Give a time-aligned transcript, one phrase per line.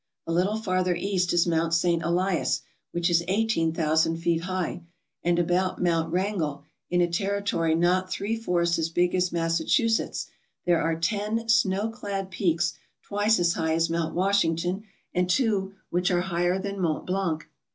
[0.25, 2.01] A little farther east is Mount St.
[2.01, 4.81] Elias, which is eighteen thousand feet high,
[5.21, 9.87] and about Mount Wran gell, in a territory not three fourths as big as Massachu
[9.87, 10.25] setts,
[10.65, 16.09] there are ten snow clad peaks twice as high as Mount Washington and two which
[16.09, 17.47] are higher than Mont Blanc.